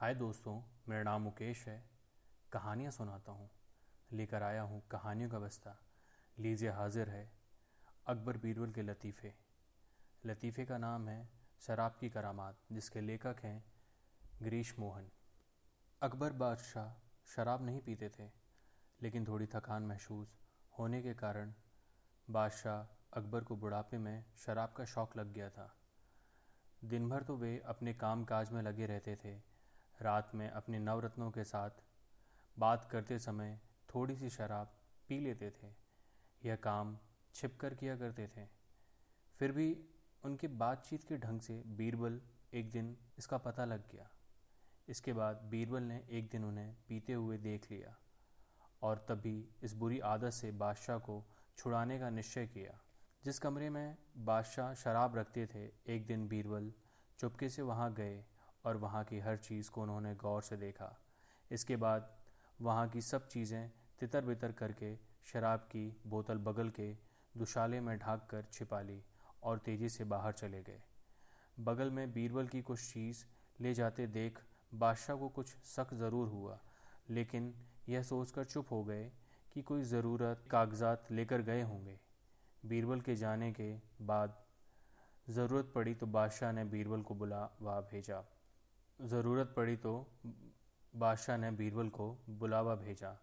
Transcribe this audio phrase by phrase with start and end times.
[0.00, 1.84] हाय दोस्तों, मेरा नाम मुकेश है।
[2.52, 3.50] कहानियाँ सुनाता हूँ।
[4.12, 5.82] लेकर आया हूँ कहानियों का बस्ता।
[6.38, 7.32] लीजिए हाजिर है
[8.06, 9.34] अकबर बीरबल के लतीफ़े।
[10.26, 11.28] लतीफ़े का नाम है
[11.60, 13.64] शराब की करामात, जिसके लेखक हैं
[14.42, 15.10] गिरीश मोहन।
[16.02, 18.30] अकबर बादशाह शराब नहीं पीते थे,
[19.02, 20.40] लेकिन थोड़ी थकान महसूस
[20.78, 21.54] होने के कारण
[22.30, 25.76] बादशाह अकबर को बुढ़ापे में शराब का शौक़ लग गया था।
[26.84, 29.50] दिन भर तो वे अपने काम काज में लगे रहते थे
[30.02, 31.70] रात में अपने नवरत्नों के साथ
[32.58, 33.58] बात करते समय
[33.94, 34.72] थोड़ी सी शराब
[35.08, 35.68] पी लेते थे।
[36.44, 36.98] यह काम
[37.34, 38.46] छिप कर किया करते थे।
[39.34, 39.84] फिर भी
[40.24, 42.20] उनके बातचीत के ढंग से बीरबल
[42.54, 44.08] एक दिन इसका पता लग गया।
[44.88, 47.96] इसके बाद बीरबल ने एक दिन उन्हें पीते हुए देख लिया
[48.82, 51.24] और तभी इस बुरी आदत से बादशाह को
[51.58, 52.78] छुड़ाने का निश्चय किया।
[53.24, 56.72] जिस कमरे में बादशाह शराब रखते थे, एक दिन बीरबल
[57.18, 58.24] चुपके से वहाँ गए
[58.64, 60.94] और वहाँ की हर चीज़ को उन्होंने गौर से देखा।
[61.50, 62.10] इसके बाद
[62.58, 64.94] वहाँ की सब चीज़ें तितर बितर करके
[65.32, 66.92] शराब की बोतल बगल के
[67.34, 69.02] दुशाले में ढाक कर छिपा ली
[69.42, 70.80] और तेज़ी से बाहर चले गए।
[71.60, 73.24] बगल में बीरबल की कुछ चीज़
[73.58, 74.38] ले जाते देख
[74.72, 76.58] बादशाह को कुछ शक ज़रूर हुआ,
[77.10, 77.52] लेकिन
[77.88, 79.10] यह सोचकर चुप हो गए
[79.54, 81.98] कि कोई ज़रूरत कागजात लेकर गए होंगे।
[82.62, 84.36] बीरबल के जाने के बाद
[85.26, 88.22] ज़रूरत पड़ी तो बादशाह ने बीरबल को बुलावा भेजा।
[89.00, 89.92] ज़रूरत पड़ी तो
[90.94, 93.16] बादशाह ने बीरबल को बुलावा भेजा।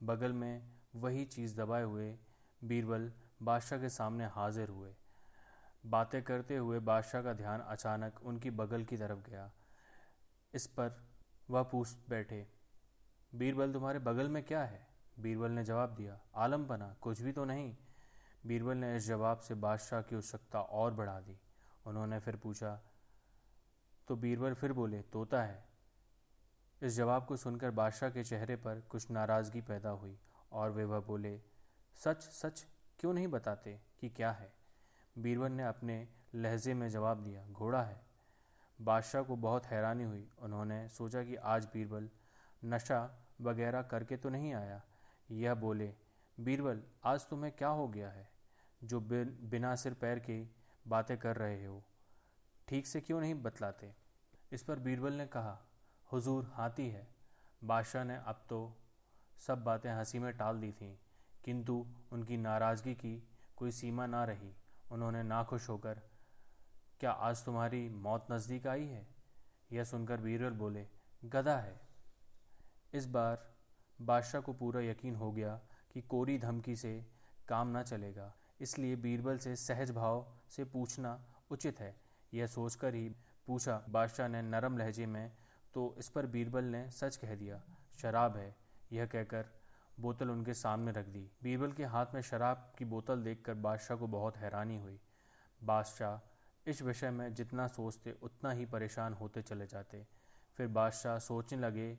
[0.00, 0.62] बगल में
[0.94, 2.10] वही चीज़ दबाए हुए
[2.62, 3.10] बीरबल
[3.42, 4.94] बादशाह के सामने हाजिर हुए।
[5.86, 9.50] बातें करते हुए बादशाह का ध्यान अचानक उनकी बगल की तरफ़ गया।
[10.54, 11.02] इस पर
[11.50, 12.46] वह पूछ बैठे,
[13.32, 14.86] बीरबल, तुम्हारे बगल में क्या है?
[15.20, 17.76] बीरबल ने जवाब दिया, आलम बना, कुछ भी तो नहीं।
[18.46, 21.38] बीरबल ने इस जवाब से बादशाह की उत्सुकता और बढ़ा दी।
[21.86, 22.80] उन्होंने फिर पूछा
[24.08, 25.64] तो बीरबल फिर बोले तोता है।
[26.82, 30.18] इस जवाब को सुनकर बादशाह के चेहरे पर कुछ नाराज़गी पैदा हुई
[30.52, 31.40] और वे वह बोले
[31.96, 32.66] सच सच
[33.00, 34.52] क्यों नहीं बताते कि क्या है?
[35.18, 38.00] बीरबल ने अपने लहजे में जवाब दिया घोड़ा है।
[38.80, 42.08] बादशाह को बहुत हैरानी हुई। उन्होंने सोचा कि आज बीरबल
[42.64, 43.00] नशा
[43.40, 44.82] वगैरह करके तो नहीं आया।
[45.30, 45.94] यह बोले
[46.38, 48.28] बीरबल आज तुम्हें क्या हो गया है
[48.84, 50.42] जो बिन, बिना सिर पैर के
[50.88, 51.82] बातें कर रहे हो?
[52.68, 53.92] ठीक से क्यों नहीं बतलाते?
[54.52, 55.58] इस पर बीरबल ने कहा,
[56.08, 57.06] हुजूर हाथी है।
[57.62, 58.58] बादशाह ने अब तो
[59.38, 60.94] सब बातें हँसी में टाल दी थीं,
[61.44, 61.74] किंतु
[62.12, 63.16] उनकी नाराज़गी की
[63.56, 64.52] कोई सीमा ना रही।
[64.92, 66.00] उन्होंने नाखुश होकर,
[67.00, 69.06] क्या आज तुम्हारी मौत नज़दीक आई है?
[69.72, 70.86] यह सुनकर बीरबल बोले,
[71.24, 71.80] गधा है।
[72.94, 73.46] इस बार
[73.98, 75.54] बादशाह को पूरा यकीन हो गया
[75.92, 76.94] कि कोरी धमकी से
[77.48, 81.18] काम ना चलेगा, इसलिए बीरबल से सहज भाव से पूछना
[81.50, 81.94] उचित है।
[82.34, 83.08] यह सोचकर ही
[83.46, 85.32] पूछा, बादशाह ने नरम लहजे में
[85.74, 87.60] तो इस पर बीरबल ने सच कह दिया,
[87.98, 88.54] शराब है।
[88.92, 89.46] यह कहकर
[90.00, 94.06] बोतल उनके सामने रख दी। बीरबल के हाथ में शराब की बोतल देखकर बादशाह को
[94.08, 94.98] बहुत हैरानी हुई।
[95.60, 96.30] बादशाह
[96.66, 100.04] इस विषय में जितना सोचते, उतना ही परेशान होते चले जाते।
[100.58, 101.94] फिर बादशाह सोचने लगे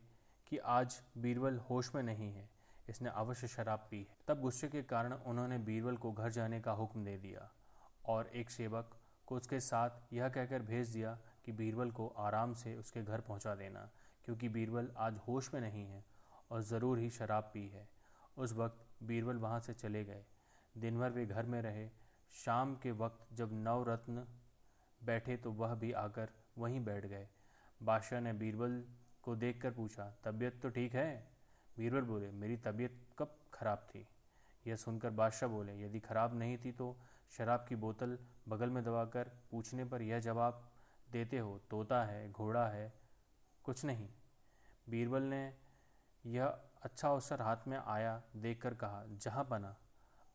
[0.47, 2.49] कि आज बीरबल होश में नहीं है,
[2.89, 6.71] इसने अवश्य शराब पी है। तब गुस्से के कारण उन्होंने बीरबल को घर जाने का
[6.73, 7.49] हुक्म दे दिया
[8.05, 8.95] और एक सेवक
[9.27, 13.55] को उसके साथ यह कहकर भेज दिया कि बीरबल को आराम से उसके घर पहुँचा
[13.55, 13.89] देना,
[14.25, 16.03] क्योंकि बीरबल आज होश में नहीं है
[16.51, 17.87] और ज़रूर ही शराब पी है।
[18.37, 20.23] उस वक्त बीरबल वहाँ से चले गए।
[20.75, 21.87] दिन भर वे घर में रहे।
[22.33, 24.25] शाम के वक्त जब नवरत्न
[25.01, 27.27] बैठे तो वह भी आकर वहीं बैठ गए।
[27.81, 28.83] बादशाह ने बीरबल
[29.23, 31.27] को देखकर पूछा, तबीयत तो ठीक है?
[31.77, 34.05] बीरबल बोले, मेरी तबीयत कब खराब थी?
[34.67, 36.95] यह सुनकर बादशाह बोले, यदि खराब नहीं थी तो
[37.37, 38.17] शराब की बोतल
[38.49, 40.69] बगल में दबाकर पूछने पर यह जवाब
[41.11, 42.93] देते हो, तोता है, घोड़ा है,
[43.63, 44.09] कुछ नहीं।
[44.89, 45.53] बीरबल ने
[46.25, 46.45] यह
[46.81, 49.75] अच्छा अवसर हाथ में आया, देखकर कहा, जहाँ बना,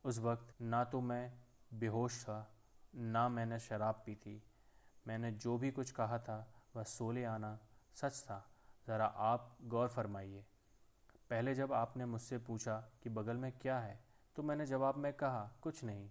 [0.04, 1.32] उस वक्त ना तो मैं
[1.74, 2.50] बेहोश था,
[2.94, 4.42] ना मैंने शराब पी थी।
[5.06, 7.58] मैंने जो भी कुछ कहा था, वह सोले आना
[7.94, 8.46] सच था।
[8.86, 10.44] ज़रा आप गौर फरमाइए।
[11.30, 15.50] पहले जब आपने मुझसे पूछा कि बगल में क्या है तो मैंने जवाब में कहा,
[15.62, 16.10] कुछ नहीं।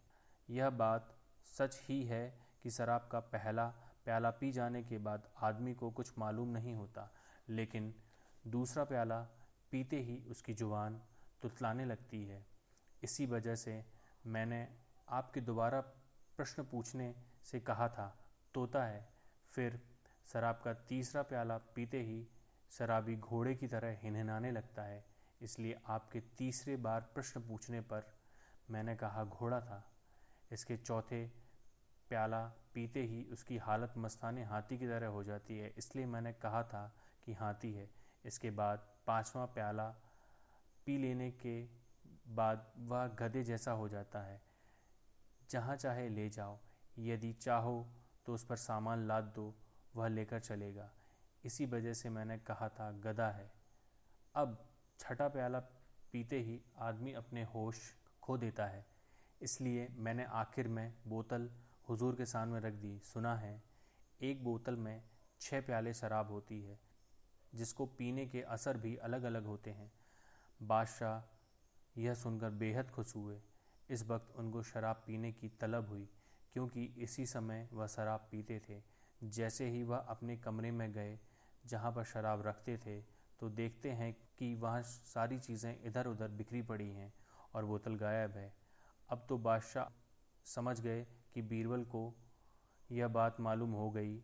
[0.49, 1.15] यह बात
[1.53, 3.65] सच ही है कि शराब का पहला
[4.05, 7.09] प्याला पी जाने के बाद आदमी को कुछ मालूम नहीं होता,
[7.49, 7.93] लेकिन
[8.47, 9.19] दूसरा प्याला
[9.71, 11.01] पीते ही उसकी ज़ुबान
[11.41, 12.45] तुतलाने लगती है।
[13.03, 13.83] इसी वजह से
[14.25, 14.67] मैंने
[15.09, 15.79] आपके दोबारा
[16.37, 17.13] प्रश्न पूछने
[17.43, 18.07] से कहा था,
[18.53, 19.07] तोता है।
[19.51, 19.79] फिर
[20.33, 22.27] शराब का तीसरा प्याला पीते ही
[22.71, 25.03] शराबी घोड़े की तरह हिनहिनाने लगता है।
[25.41, 28.13] इसलिए आपके तीसरे बार प्रश्न पूछने पर
[28.69, 29.91] मैंने कहा, घोड़ा था।
[30.51, 31.27] इसके चौथे,
[32.09, 36.63] प्याला। पीते ही उसकी हालत मस्ताने हाथी की तरह हो जाती है। इसलिए मैंने कहा
[36.63, 36.95] था
[37.25, 37.89] कि हाथी है।
[38.25, 39.89] इसके बाद पांचवा प्याला
[40.85, 41.69] पी लेने के
[42.27, 44.41] बाद वह गधे जैसा हो जाता है।
[45.49, 46.59] जहाँ चाहे ले जाओ।
[46.99, 47.89] यदि चाहो
[48.25, 49.55] तो उस पर सामान लाद दो।
[49.95, 50.91] वह लेकर चलेगा।
[51.45, 53.51] इसी वजह से मैंने कहा था, गधा है।
[54.35, 54.68] अब
[54.99, 55.59] छठा प्याला
[56.13, 57.77] पीते ही आदमी अपने होश
[58.23, 58.85] खो देता है।
[59.41, 61.49] इसलिए मैंने आखिर में बोतल
[61.89, 63.61] हुजूर के सामने रख दी। सुना है,
[64.21, 65.01] एक बोतल में
[65.41, 66.79] छः प्याले शराब होती है,
[67.55, 69.91] जिसको पीने के असर भी अलग अलग होते हैं।
[70.61, 73.41] बादशाह यह सुनकर बेहद खुश हुए।
[73.89, 76.09] इस वक्त उनको शराब पीने की तलब हुई,
[76.53, 78.81] क्योंकि इसी समय वह शराब पीते थे।
[79.23, 81.19] जैसे ही वह अपने कमरे में गए,
[81.65, 86.61] जहाँ पर शराब रखते थे तो देखते हैं कि वहाँ सारी चीज़ें इधर उधर बिखरी
[86.61, 87.11] पड़ी हैं
[87.55, 88.51] और बोतल गायब है।
[89.09, 89.91] अब तो बादशाह
[90.45, 92.01] समझ गए कि बीरबल को
[92.89, 94.17] यह बात मालूम हो गई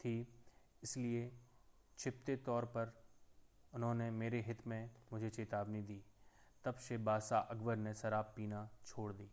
[0.00, 0.26] थी,
[0.82, 1.30] इसलिए
[1.98, 2.92] छिपते तौर पर
[3.72, 6.02] उन्होंने मेरे हित में मुझे चेतावनी दी।
[6.64, 9.28] तब से बादशाह अकबर ने शराब पीना छोड़ दी।